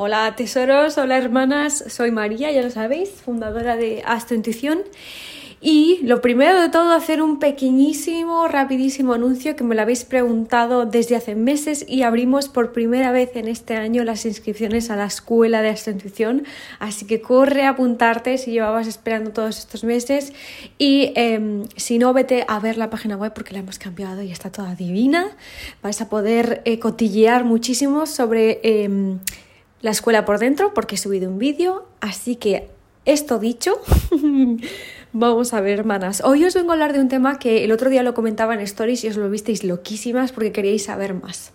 [0.00, 4.78] Hola tesoros, hola hermanas, soy María, ya lo sabéis, fundadora de Astro Intuición.
[5.60, 10.86] Y lo primero de todo, hacer un pequeñísimo, rapidísimo anuncio que me lo habéis preguntado
[10.86, 15.06] desde hace meses y abrimos por primera vez en este año las inscripciones a la
[15.06, 16.44] escuela de Intuición.
[16.78, 20.32] Así que corre a apuntarte si llevabas esperando todos estos meses
[20.78, 24.30] y em, si no, vete a ver la página web porque la hemos cambiado y
[24.30, 25.36] está toda divina.
[25.82, 29.18] Vais a poder eh, cotillear muchísimo sobre em,
[29.80, 31.86] la escuela por dentro porque he subido un vídeo.
[32.00, 32.68] Así que
[33.04, 33.80] esto dicho...
[35.14, 36.22] Vamos a ver, hermanas.
[36.22, 38.60] Hoy os vengo a hablar de un tema que el otro día lo comentaba en
[38.60, 41.52] Stories y os lo visteis loquísimas porque queríais saber más.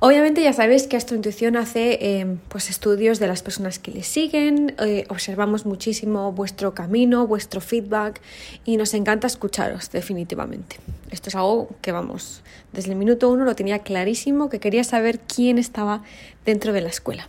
[0.00, 4.76] Obviamente ya sabéis que Astrointuición hace eh, pues estudios de las personas que le siguen,
[4.78, 8.20] eh, observamos muchísimo vuestro camino, vuestro feedback
[8.64, 10.76] y nos encanta escucharos definitivamente.
[11.10, 12.42] Esto es algo que vamos,
[12.72, 16.04] desde el minuto uno lo tenía clarísimo, que quería saber quién estaba
[16.44, 17.28] dentro de la escuela.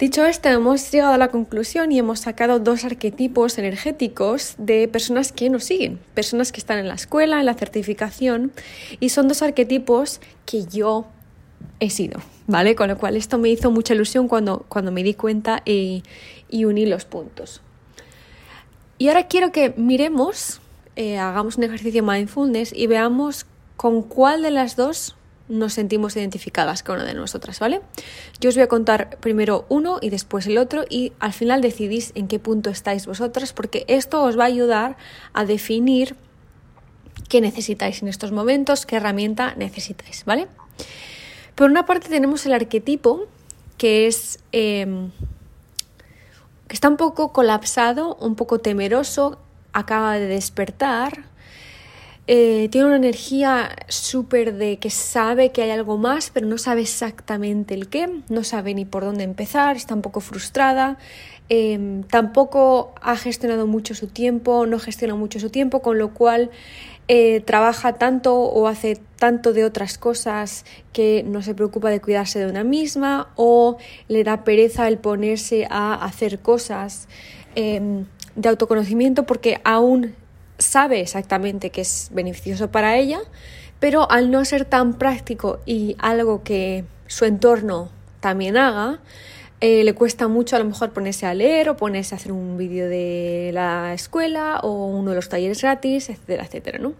[0.00, 5.30] Dicho esto, hemos llegado a la conclusión y hemos sacado dos arquetipos energéticos de personas
[5.30, 8.50] que nos siguen, personas que están en la escuela, en la certificación,
[8.98, 11.04] y son dos arquetipos que yo
[11.80, 12.74] he sido, ¿vale?
[12.76, 16.02] Con lo cual esto me hizo mucha ilusión cuando, cuando me di cuenta y,
[16.50, 17.60] uní los puntos.
[18.96, 20.62] Y ahora quiero que miremos,
[20.96, 23.44] eh, hagamos un ejercicio mindfulness y veamos
[23.76, 25.14] con cuál de las dos
[25.50, 27.82] nos sentimos identificadas con una de nosotras, ¿vale?
[28.40, 32.12] Yo os voy a contar primero uno y después el otro y al final decidís
[32.14, 34.96] en qué punto estáis vosotras porque esto os va a ayudar
[35.34, 36.16] a definir
[37.28, 40.46] qué necesitáis en estos momentos, qué herramienta necesitáis, ¿vale?
[41.56, 43.26] Por una parte tenemos el arquetipo
[43.76, 44.38] que es...
[44.52, 45.10] Em,
[46.68, 49.40] que está un poco colapsado, un poco temeroso,
[49.72, 51.24] acaba de despertar,
[52.26, 56.82] eh, tiene una energía súper de que sabe que hay algo más, pero no sabe
[56.82, 60.98] exactamente el qué, no sabe ni por dónde empezar, está un poco frustrada,
[61.48, 66.50] em, tampoco ha gestionado mucho su tiempo, no gestiona mucho su tiempo, con lo cual
[67.08, 72.38] eh, trabaja tanto o hace tanto de otras cosas que no se preocupa de cuidarse
[72.38, 77.08] de una misma o le da pereza el ponerse a hacer cosas
[77.56, 78.04] em,
[78.36, 80.14] de autoconocimiento porque aún
[80.60, 83.20] sabe exactamente que es beneficioso para ella,
[83.80, 87.90] pero al no ser tan práctico y algo que su entorno
[88.20, 89.00] también haga,
[89.60, 92.56] eh, le cuesta mucho a lo mejor ponerse a leer o ponerse a hacer un
[92.56, 96.94] vídeo de la escuela o uno de los talleres gratis, etcétera, etcétera, ¿no?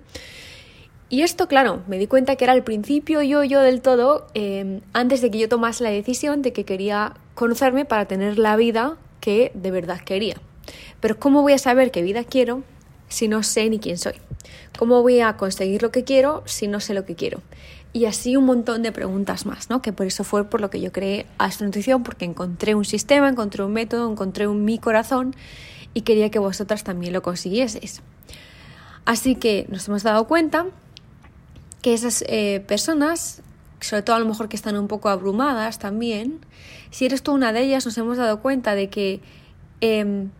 [1.09, 4.81] Y esto, claro, me di cuenta que era al principio yo, yo del todo, eh,
[4.92, 8.97] antes de que yo tomase la decisión de que quería conocerme para tener la vida
[9.21, 10.37] que de verdad quería.
[11.00, 12.62] Pero ¿cómo voy a saber qué vida quiero
[13.10, 14.15] si no sé ni quién soy?
[14.78, 17.43] ¿Cómo voy a conseguir lo que quiero si no sé lo que quiero?
[17.93, 19.82] Y así un montón de preguntas más, ¿no?
[19.82, 23.65] Que por eso fue por lo que yo creé Astronutrición, porque encontré un sistema, encontré
[23.65, 25.34] un método, encontré un mi corazón
[25.93, 28.00] y quería que vosotras también lo consiguieseis.
[29.04, 30.66] Así que nos hemos dado cuenta
[31.82, 33.42] que esas eh, personas,
[33.81, 36.38] sobre todo a lo mejor que están un poco abrumadas también,
[36.91, 39.21] si eres tú una de ellas, nos hemos dado cuenta de que
[39.81, 40.31] em,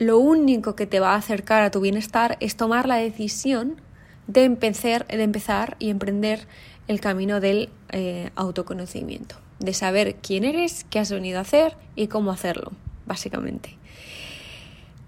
[0.00, 3.82] lo único que te va a acercar a tu bienestar es tomar la decisión
[4.28, 6.48] de empezar, de empezar y emprender
[6.88, 12.06] el camino del eh, autoconocimiento, de saber quién eres, qué has venido a hacer y
[12.06, 12.72] cómo hacerlo,
[13.04, 13.76] básicamente.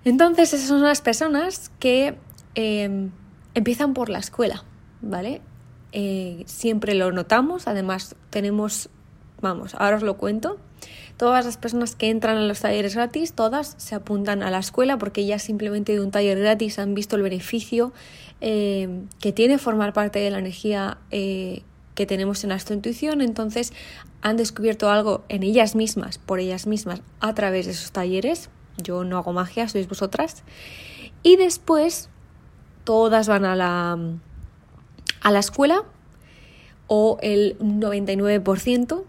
[0.04, 2.14] Entonces, esas son las personas que
[2.54, 3.12] em,
[3.54, 4.62] empiezan por la escuela,
[5.00, 5.40] ¿vale?
[5.92, 8.90] Eh, siempre lo notamos, además tenemos,
[9.40, 10.58] vamos, ahora os lo cuento,
[11.22, 14.98] Todas las personas que entran a los talleres gratis, todas se apuntan a la escuela
[14.98, 17.92] porque ya simplemente de un taller gratis han visto el beneficio
[18.40, 21.62] eh, que tiene formar parte de la energía eh,
[21.94, 23.20] que tenemos en la intuición.
[23.20, 23.72] Entonces
[24.20, 28.50] han descubierto algo en ellas mismas, por ellas mismas, a través de esos talleres.
[28.78, 30.42] Yo no hago magia, sois vosotras.
[31.22, 32.08] Y después
[32.82, 33.96] todas van a la,
[35.20, 35.84] a la escuela
[36.88, 39.04] o el 99%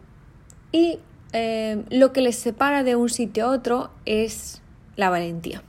[0.72, 1.00] y
[1.34, 4.62] eh, lo que les separa de un sitio a otro es
[4.96, 5.64] la valentía.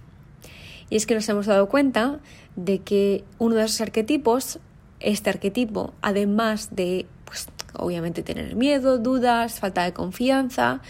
[0.90, 2.20] Y es que nos hemos dado cuenta
[2.56, 4.60] de que uno de esos arquetipos,
[5.00, 10.80] este arquetipo, además de, pues, obviamente tener miedo, dudas, falta de confianza,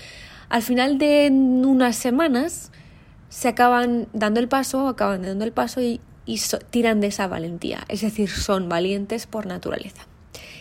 [0.49, 2.71] al final de unas semanas
[3.29, 6.01] se acaban dando el paso, acaban dando el paso y,
[6.71, 7.85] tiran de esa valentía.
[7.89, 10.07] Es decir, son valientes por naturaleza,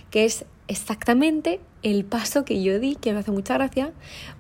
[0.10, 3.92] que es exactamente el paso que yo di, que me hace mucha gracia,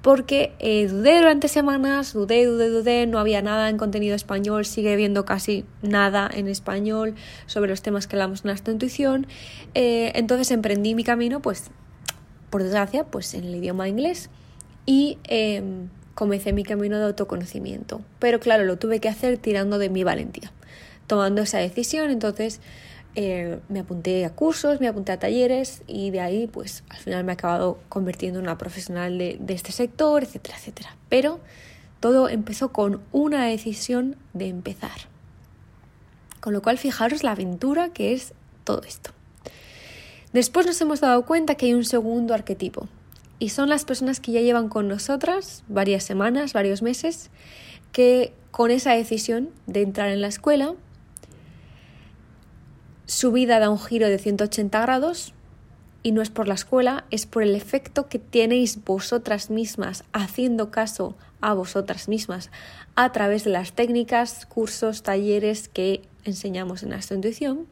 [0.01, 4.93] porque eh, dudé durante semanas, dudé, dudé, dudé, no había nada en contenido español, sigue
[4.93, 7.15] habiendo casi nada en español
[7.45, 9.27] sobre los temas que hablamos en esta intuición,
[9.73, 11.71] eh, entonces emprendí mi camino, pues,
[12.49, 14.29] por desgracia, pues en el idioma inglés.
[14.85, 18.01] y em, comencé mi camino de autoconocimiento.
[18.19, 20.51] Pero claro, lo tuve que hacer tirando de mi valentía,
[21.07, 22.09] tomando esa decisión.
[22.09, 22.61] Entonces
[23.15, 27.24] eh, me apunté a cursos, me apunté a talleres y de ahí pues al final
[27.24, 30.95] me he acabado convirtiendo en una profesional de, de este sector, etcétera, etcétera.
[31.10, 31.39] Pero
[32.00, 35.07] todo empezó con una decisión de empezar.
[36.39, 38.33] Con lo cual fijaros la aventura que es
[38.63, 39.12] todo esto.
[40.33, 42.88] Después nos hemos dado cuenta que hay un segundo arquetipo
[43.39, 47.30] y son las personas que ya llevan con nosotras varias semanas, varios meses,
[47.92, 50.74] que con esa decisión de entrar en la escuela
[53.13, 55.33] su vida da un giro de 180 grados
[56.01, 60.71] y no es por la escuela, es por el efecto que tenéis vosotras mismas haciendo
[60.71, 62.50] caso a vosotras mismas
[62.95, 67.68] a través de las técnicas, cursos, talleres que enseñamos en la intuición.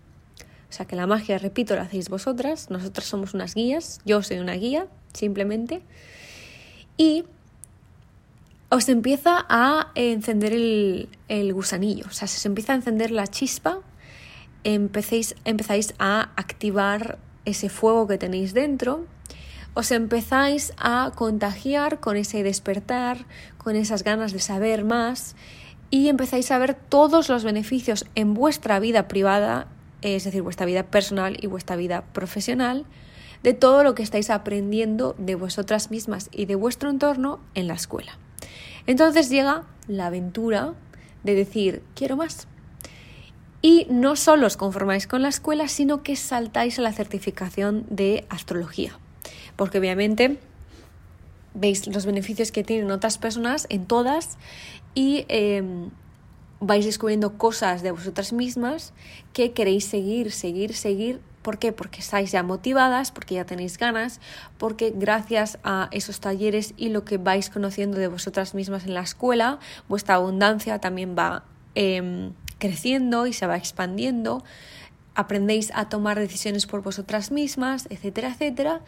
[0.70, 4.38] O sea que la magia, repito, la hacéis vosotras, nosotras somos unas guías, yo soy
[4.38, 5.82] una guía, simplemente.
[6.98, 7.26] Y
[8.70, 13.82] os empieza a encender el, el gusanillo, o sea, se empieza a encender la chispa
[14.64, 19.06] empezáis a activar ese fuego que tenéis dentro,
[19.74, 23.26] os empezáis a contagiar con ese despertar,
[23.58, 25.36] con esas ganas de saber más
[25.90, 29.68] y empezáis a ver todos los beneficios en vuestra vida privada,
[30.02, 32.86] es decir, vuestra vida personal y vuestra vida profesional,
[33.44, 37.74] de todo lo que estáis aprendiendo de vosotras mismas y de vuestro entorno en la
[37.74, 38.18] escuela.
[38.88, 40.74] Entonces llega la aventura
[41.24, 42.48] de decir, quiero más,
[43.62, 48.26] y no solo os conformáis con la escuela, sino que saltáis a la certificación de
[48.30, 48.98] astrología.
[49.56, 50.40] Porque obviamente
[51.54, 54.38] veis los beneficios que tienen otras personas en todas
[54.96, 55.90] y em,
[56.60, 58.94] vais descubriendo cosas de vosotras mismas
[59.34, 61.20] que queréis seguir, seguir, seguir.
[61.42, 61.72] ¿Por qué?
[61.72, 64.20] Porque estáis ya motivadas, porque ya tenéis ganas,
[64.58, 69.02] porque gracias a esos talleres y lo que vais conociendo de vosotras mismas en la
[69.02, 69.60] escuela,
[69.90, 71.44] vuestra abundancia también va
[71.74, 72.32] eh,
[72.62, 74.44] creciendo y se va expandiendo,
[75.16, 78.82] aprendéis a tomar decisiones por vosotras mismas, etcétera, etcétera,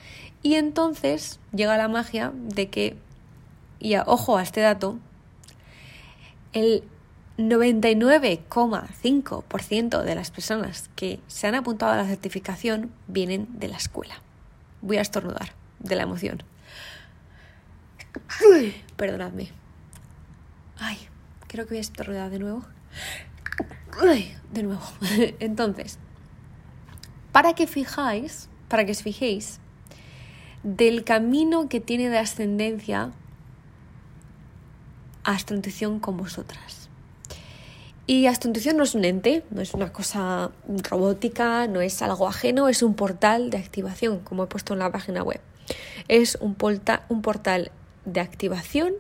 [0.44, 2.96] y entonces llega la magia de que,
[3.80, 5.00] y ojo a este dato,
[6.54, 6.84] el
[7.40, 14.22] 99,5% de las personas que se han apuntado a la certificación vienen de la escuela.
[14.82, 16.44] Voy a estornudar de la emoción.
[18.98, 19.50] perdonadme.
[20.78, 21.00] Ay,
[21.48, 22.64] creo que voy a estornudar de nuevo
[24.52, 24.82] de nuevo.
[25.40, 25.98] Entonces,
[27.32, 29.60] para que fijáis, para que os fijéis
[30.64, 33.12] del camino que tiene de ascendencia
[35.26, 36.90] Astrointuición con vosotras.
[38.06, 42.68] Y Astrointuición no es un ente, no es una cosa robótica, no es algo ajeno,
[42.68, 45.40] es un portal de activación, como he puesto en la página web.
[46.10, 46.58] Es un,
[47.08, 47.72] un portal
[48.04, 48.94] de activación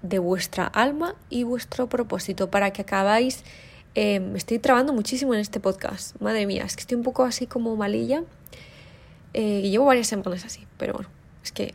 [0.00, 3.44] de vuestra alma y vuestro propósito para que acabáis...
[3.94, 6.18] Me estoy trabando muchísimo en este podcast.
[6.20, 8.24] Madre mía, es que estoy un poco así como malilla.
[9.34, 11.08] Eh, y llevo varias semanas así, pero bueno,
[11.42, 11.74] es que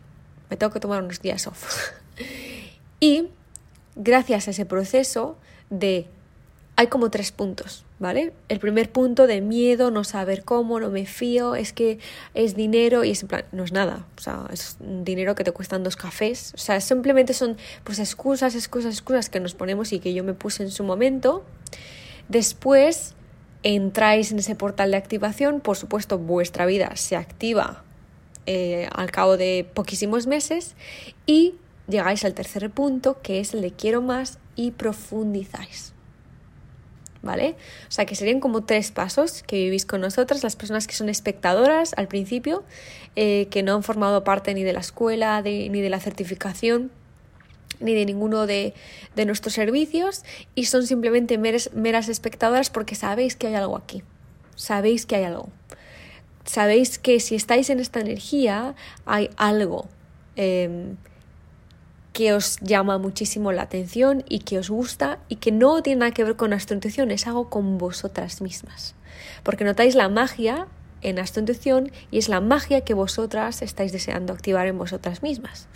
[0.50, 1.92] me tengo que tomar unos días off.
[3.00, 3.30] y
[3.96, 5.38] gracias a ese proceso
[5.70, 6.08] de...
[6.76, 7.86] Hay como tres puntos.
[8.00, 8.34] ¿vale?
[8.50, 12.00] El primer punto de miedo, no saber cómo, no me fío, es que
[12.34, 15.52] es dinero y es en plan, no es nada, o sea, es dinero que te
[15.52, 20.00] cuestan dos cafés, o sea, simplemente son pues excusas, excusas, excusas que nos ponemos y
[20.00, 21.44] que yo me puse en su momento.
[22.30, 23.16] Después
[23.64, 27.84] entráis en ese portal de activación, por supuesto vuestra vida se activa
[28.46, 30.76] eh, al cabo de poquísimos meses
[31.26, 31.56] y
[31.88, 35.94] llegáis al tercer punto que es el de quiero más y profundizáis.
[37.22, 37.56] ¿vale?
[37.88, 41.10] O sea que serían como tres pasos que vivís con nosotras, las personas que son
[41.10, 42.64] espectadoras al principio,
[43.16, 46.92] eh, que no han formado parte ni de la escuela, ni de la certificación,
[47.80, 48.74] ni de ninguno de,
[49.26, 50.24] nuestros servicios
[50.56, 54.04] y son simplemente meras, espectadoras porque sabéis que hay algo aquí,
[54.56, 55.50] sabéis que hay algo.
[56.46, 58.74] Sabéis que si estáis en esta energía
[59.06, 59.90] hay algo
[60.38, 60.96] em,
[62.14, 66.12] que os llama muchísimo la atención y que os gusta y que no tiene nada
[66.12, 68.96] que ver con astrointuición, es algo con vosotras mismas.
[69.44, 70.68] Porque notáis la magia
[71.02, 75.68] en astrointuición y es la magia que vosotras estáis deseando activar en vosotras mismas.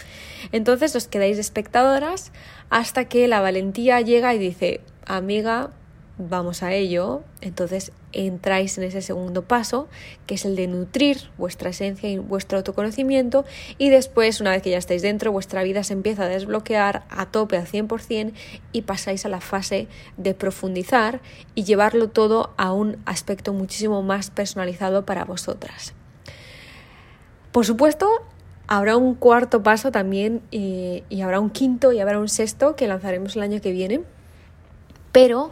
[0.52, 2.32] Entonces os quedáis espectadoras
[2.70, 5.72] hasta que la valentía llega y dice, amiga,
[6.18, 9.88] vamos a ello, entonces entráis en ese segundo paso,
[10.28, 13.46] que es el de nutrir vuestra esencia y vuestro autoconocimiento,
[13.78, 17.26] y después, una vez que ya estáis dentro, vuestra vida se empieza a desbloquear a
[17.28, 18.34] tope al 100%
[18.72, 19.88] y pasáis a la fase
[20.18, 21.22] de profundizar
[21.56, 25.94] y llevarlo todo a un aspecto muchísimo más personalizado para vosotras.
[27.52, 28.08] Por supuesto,
[28.74, 32.88] Habrá un cuarto paso también y, y habrá un quinto y habrá un sexto que
[32.88, 34.00] lanzaremos el año que viene.
[35.12, 35.52] Pero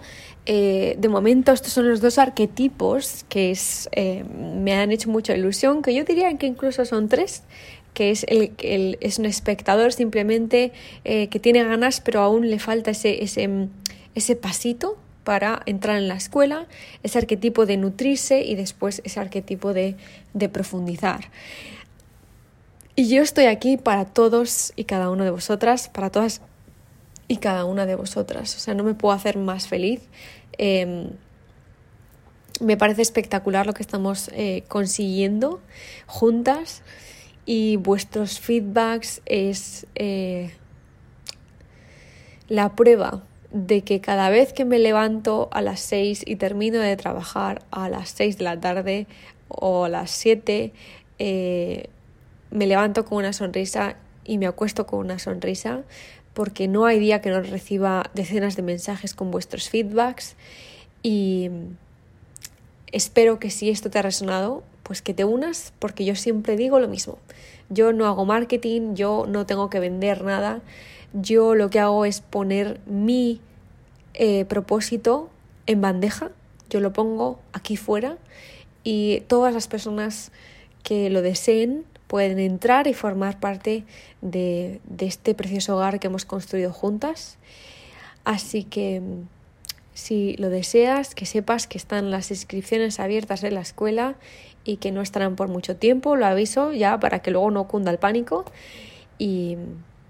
[0.51, 3.55] eh, de momento estos son los dos arquetipos que
[3.91, 7.43] eh, me han hecho mucha ilusión, que yo diría que incluso son tres,
[7.93, 10.71] que es, el es un espectador simplemente
[11.03, 13.67] eh, que tiene ganas pero aún le falta ese, ese,
[14.15, 16.65] ese pasito para entrar en la escuela,
[17.03, 19.97] ese arquetipo de nutrirse y después ese arquetipo de,
[20.33, 21.29] de profundizar.
[22.95, 26.41] Y yo estoy aquí para todos y cada uno de vosotras, para todas
[27.29, 28.57] y cada una de vosotras.
[28.57, 30.01] O sea, no me puedo hacer más feliz.
[30.57, 31.11] Em,
[32.59, 35.61] me parece espectacular lo que estamos eh, consiguiendo
[36.07, 36.81] juntas
[37.45, 40.51] y vuestros feedbacks es eh,
[42.49, 46.97] la prueba de que cada vez que me levanto a las 6 y termino de
[46.97, 49.07] trabajar a las 6 de la tarde
[49.47, 50.73] o a las 7,
[51.19, 51.89] eh,
[52.49, 53.95] me levanto con una sonrisa
[54.25, 55.83] y me acuesto con una sonrisa
[56.39, 60.37] porque no hay día que no reciba decenas de mensajes con vuestros feedbacks.
[61.03, 61.49] Y
[62.93, 66.79] espero que si esto te ha resonado, pues que te unas porque yo siempre digo
[66.79, 67.17] lo mismo.
[67.67, 70.61] Yo no hago marketing, yo no tengo que vender nada,
[71.11, 73.41] yo lo que hago es poner mi
[74.13, 75.29] eh, propósito
[75.65, 76.31] en bandeja,
[76.69, 78.17] yo lo pongo aquí fuera
[78.85, 80.31] y todas las personas
[80.83, 83.85] que lo deseen pueden entrar y formar parte
[84.21, 87.37] de, este precioso hogar que hemos construido juntas.
[88.25, 89.03] Así que
[89.93, 94.15] si lo deseas, que sepas que están las inscripciones abiertas en la escuela
[94.63, 97.91] y que no estarán por mucho tiempo, lo aviso ya para que luego no cunda
[97.91, 98.43] el pánico
[99.19, 99.57] y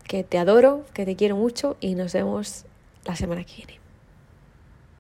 [0.07, 2.63] que te adoro, que te quiero mucho y nos vemos
[3.03, 3.88] la semana que viene.